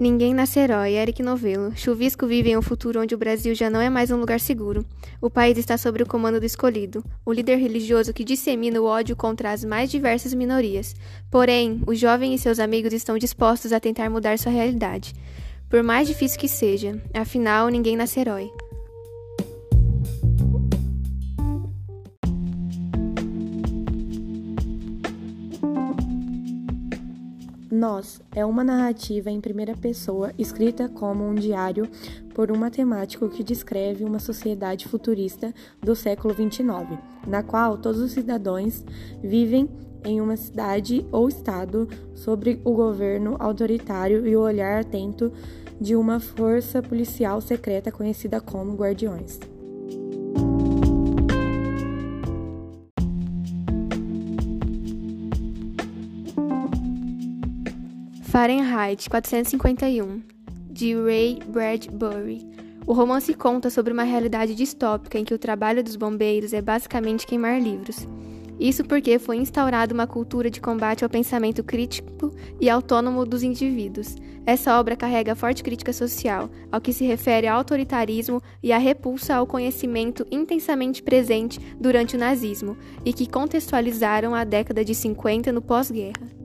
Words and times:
Ninguém 0.00 0.32
nasce 0.32 0.60
herói, 0.60 0.92
Eric 0.92 1.24
Novello. 1.24 1.72
Chuvisco 1.74 2.24
vive 2.24 2.50
em 2.50 2.56
um 2.56 2.62
futuro 2.62 3.00
onde 3.00 3.16
o 3.16 3.18
Brasil 3.18 3.52
já 3.52 3.68
não 3.68 3.80
é 3.80 3.90
mais 3.90 4.12
um 4.12 4.16
lugar 4.16 4.38
seguro. 4.38 4.86
O 5.20 5.28
país 5.28 5.58
está 5.58 5.76
sob 5.76 6.00
o 6.00 6.06
comando 6.06 6.38
do 6.38 6.46
escolhido, 6.46 7.04
o 7.26 7.32
líder 7.32 7.56
religioso 7.56 8.14
que 8.14 8.22
dissemina 8.22 8.80
o 8.80 8.84
ódio 8.84 9.16
contra 9.16 9.50
as 9.50 9.64
mais 9.64 9.90
diversas 9.90 10.32
minorias. 10.32 10.94
Porém, 11.28 11.82
o 11.84 11.96
jovem 11.96 12.32
e 12.32 12.38
seus 12.38 12.60
amigos 12.60 12.92
estão 12.92 13.18
dispostos 13.18 13.72
a 13.72 13.80
tentar 13.80 14.08
mudar 14.08 14.38
sua 14.38 14.52
realidade. 14.52 15.12
Por 15.68 15.82
mais 15.82 16.06
difícil 16.06 16.38
que 16.38 16.48
seja, 16.48 17.02
afinal, 17.12 17.66
ninguém 17.66 17.96
nasce 17.96 18.20
herói. 18.20 18.52
Nós 27.70 28.22
é 28.34 28.46
uma 28.46 28.64
narrativa 28.64 29.30
em 29.30 29.42
primeira 29.42 29.76
pessoa 29.76 30.32
escrita 30.38 30.88
como 30.88 31.28
um 31.28 31.34
diário 31.34 31.86
por 32.34 32.50
um 32.50 32.56
matemático 32.56 33.28
que 33.28 33.44
descreve 33.44 34.04
uma 34.04 34.18
sociedade 34.18 34.88
futurista 34.88 35.54
do 35.82 35.94
século 35.94 36.32
XXIX, 36.32 36.98
na 37.26 37.42
qual 37.42 37.76
todos 37.76 38.00
os 38.00 38.12
cidadãos 38.12 38.82
vivem 39.22 39.68
em 40.02 40.18
uma 40.18 40.36
cidade 40.38 41.04
ou 41.12 41.28
estado 41.28 41.86
sobre 42.14 42.58
o 42.64 42.72
governo 42.72 43.36
autoritário 43.38 44.26
e 44.26 44.34
o 44.34 44.40
olhar 44.40 44.80
atento 44.80 45.30
de 45.78 45.94
uma 45.94 46.18
força 46.18 46.82
policial 46.82 47.38
secreta 47.42 47.92
conhecida 47.92 48.40
como 48.40 48.76
Guardiões. 48.76 49.38
Fahrenheit 58.30 59.08
451, 59.08 60.20
de 60.70 60.94
Ray 60.94 61.38
Bradbury. 61.46 62.46
O 62.86 62.92
romance 62.92 63.32
conta 63.32 63.70
sobre 63.70 63.90
uma 63.90 64.02
realidade 64.02 64.54
distópica 64.54 65.18
em 65.18 65.24
que 65.24 65.32
o 65.32 65.38
trabalho 65.38 65.82
dos 65.82 65.96
bombeiros 65.96 66.52
é 66.52 66.60
basicamente 66.60 67.26
queimar 67.26 67.58
livros. 67.58 68.06
Isso 68.60 68.84
porque 68.84 69.18
foi 69.18 69.38
instaurada 69.38 69.94
uma 69.94 70.06
cultura 70.06 70.50
de 70.50 70.60
combate 70.60 71.04
ao 71.04 71.08
pensamento 71.08 71.64
crítico 71.64 72.30
e 72.60 72.68
autônomo 72.68 73.24
dos 73.24 73.42
indivíduos. 73.42 74.14
Essa 74.44 74.78
obra 74.78 74.94
carrega 74.94 75.34
forte 75.34 75.62
crítica 75.62 75.94
social, 75.94 76.50
ao 76.70 76.82
que 76.82 76.92
se 76.92 77.06
refere 77.06 77.46
ao 77.46 77.56
autoritarismo 77.56 78.42
e 78.62 78.72
à 78.72 78.78
repulsa 78.78 79.36
ao 79.36 79.46
conhecimento 79.46 80.26
intensamente 80.30 81.02
presente 81.02 81.58
durante 81.80 82.14
o 82.14 82.18
nazismo 82.18 82.76
e 83.06 83.12
que 83.14 83.26
contextualizaram 83.26 84.34
a 84.34 84.44
década 84.44 84.84
de 84.84 84.94
50 84.94 85.50
no 85.50 85.62
pós-guerra. 85.62 86.38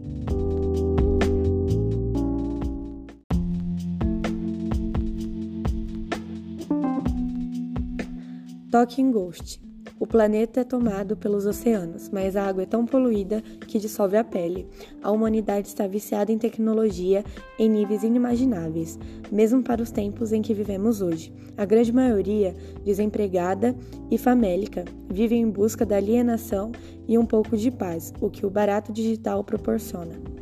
Talking 8.74 9.12
Ghost. 9.12 9.62
O 10.00 10.08
planeta 10.08 10.62
é 10.62 10.64
tomado 10.64 11.16
pelos 11.16 11.46
oceanos, 11.46 12.10
mas 12.10 12.36
a 12.36 12.48
água 12.48 12.64
é 12.64 12.66
tão 12.66 12.88
poluída 12.88 13.40
que 13.68 13.78
dissolve 13.78 14.18
a 14.18 14.24
pele. 14.24 14.68
A 15.04 15.12
humanidade 15.12 15.68
está 15.68 15.86
viciada 15.86 16.32
em 16.32 16.40
tecnologia 16.40 17.24
em 17.60 17.70
níveis 17.70 18.02
inimagináveis, 18.02 18.98
mesmo 19.32 19.62
para 19.62 19.84
os 19.84 19.92
tempos 19.92 20.34
em 20.34 20.42
que 20.42 20.56
vivemos 20.56 21.04
hoje. 21.04 21.32
A 21.56 21.66
grande 21.66 21.94
maioria, 21.94 22.56
desempregada 22.84 23.76
e 24.10 24.18
famélica, 24.18 24.86
vive 25.08 25.36
em 25.36 25.48
busca 25.48 25.86
da 25.86 25.98
alienação 25.98 26.72
e 27.08 27.16
um 27.16 27.28
pouco 27.28 27.56
de 27.56 27.70
paz, 27.70 28.12
o 28.20 28.28
que 28.28 28.44
o 28.44 28.50
barato 28.50 28.92
digital 28.92 29.44
proporciona. 29.44 30.33